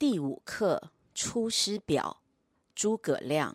[0.00, 2.22] 第五课《出师表》
[2.74, 3.54] 诸葛亮。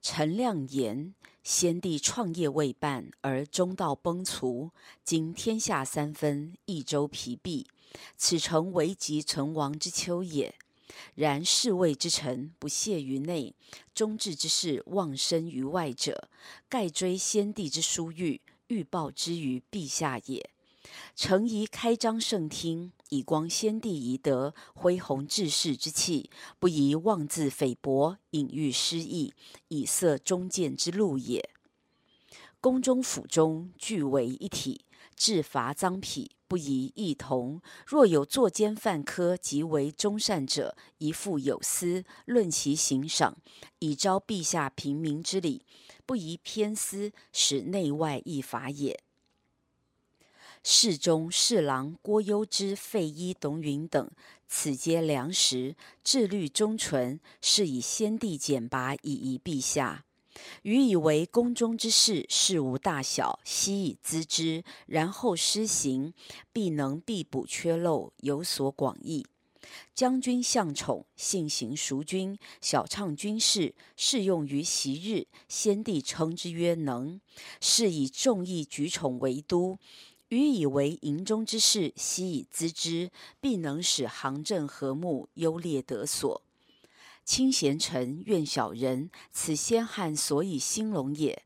[0.00, 1.12] 臣亮言：
[1.42, 4.70] 先帝创业未半而中道崩殂，
[5.02, 7.66] 今天下三分，益州疲弊，
[8.16, 10.54] 此诚危急存亡之秋也。
[11.16, 13.52] 然侍卫之臣不懈于内，
[13.92, 16.30] 忠志之士忘身于外者，
[16.68, 20.48] 盖追先帝之殊遇，欲报之于陛下也。
[21.16, 29.34] 诚宜开张圣听，以光先帝遗德，恢弘志士之气，不宜妄自菲薄，隐喻失义，
[29.68, 31.50] 以塞忠谏之路也。
[32.60, 34.84] 宫中府中俱为一体，
[35.16, 37.60] 治罚臧否，不宜异同。
[37.84, 43.36] 若有作奸犯科及为忠善者，宜付有司，论其刑赏，
[43.80, 45.64] 以昭陛下平明之理，
[46.06, 49.02] 不宜偏私，使内外异法也。
[50.62, 54.10] 侍中、侍郎郭攸之、费祎、董允等，
[54.46, 55.74] 此皆良实，
[56.04, 60.04] 志虑忠纯，是以先帝简拔以遗陛下。
[60.62, 66.14] 愚以为宫中之事，事无大小，悉以咨之，然后施行，
[66.52, 69.26] 必能必补缺漏，有所广益。
[69.94, 77.20] 将军向宠，性行淑均，晓畅军事，适用于昔日，先帝称之曰能。
[77.60, 79.78] 是以众议举宠为都。
[80.30, 86.42] 予以为营中之事，悉以咨之，必能使行政和睦，优劣得所。
[87.24, 91.42] 亲贤臣，怨小人，此先汉所以兴隆也；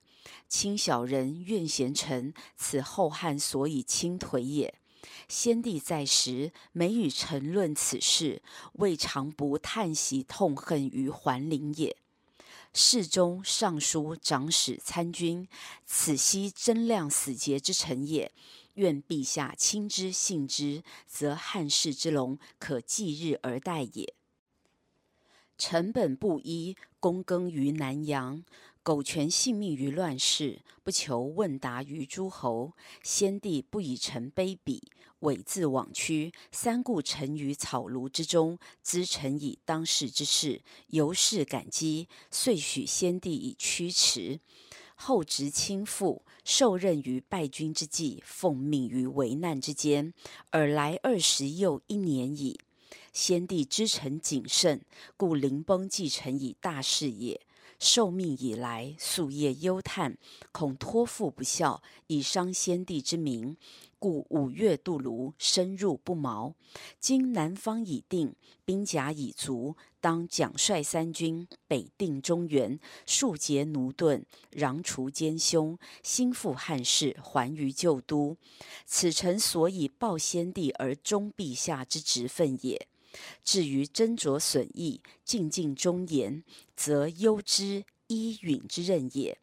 [0.50, 4.74] 亲小人，怨贤臣，此后汉所以倾颓也。
[5.28, 8.42] 先帝在时，每与臣论此事，
[8.74, 11.96] 未尝不叹息痛恨于桓灵也。
[12.76, 15.46] 侍中、尚书、长史、参军，
[15.86, 18.32] 此悉贞亮死节之臣也。
[18.74, 24.12] 愿陛下亲之信之，则汉室之隆可继日而待也。
[25.56, 28.44] 臣本布衣，躬耕于南阳，
[28.82, 32.72] 苟全性命于乱世，不求问答于诸侯。
[33.04, 34.82] 先帝不以臣卑鄙，
[35.24, 44.38] 猥自枉屈，三顾臣于草庐之中，咨臣以当世之事，由是感激，遂许先帝以驱驰。
[44.96, 50.12] 后值倾覆，受任于败军之际，奉命于危难之间，
[50.50, 52.60] 尔来二十又一年矣。
[53.12, 54.84] 先帝知臣谨慎，
[55.16, 57.40] 故临崩寄臣以大事也。
[57.78, 60.16] 受命以来，夙夜忧叹，
[60.52, 63.56] 恐托付不效，以伤先帝之明。
[63.98, 66.54] 故五月渡泸，深入不毛。
[67.00, 78.36] 今南方已定，兵甲已足，当奖率三军，北定中原，庶竭駑钝，攘除奸凶，兴复汉室，还于旧都。
[78.84, 82.86] 此臣所以报先帝而忠陛下之职分也。
[83.42, 86.42] 至于斟酌损益，尽尽忠言，
[86.76, 89.38] 则攸之、伊允之任也。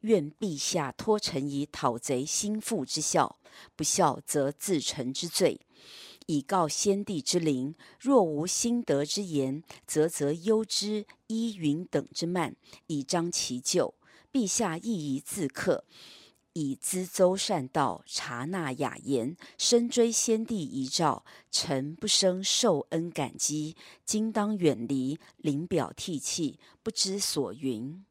[0.00, 3.38] 愿陛下托臣以讨贼兴复之效，
[3.74, 5.60] 不效则自臣之罪，
[6.26, 7.74] 以告先帝之灵。
[7.98, 12.54] 若无兴德之言，则责攸之、伊允等之慢，
[12.86, 13.94] 以彰其咎。
[14.32, 15.84] 陛下亦宜自克，
[16.58, 21.22] 以资周善道，察纳雅言，深追先帝遗诏。
[21.50, 28.02] 臣不生受恩感激，今当远离，临表涕泣，不知所云。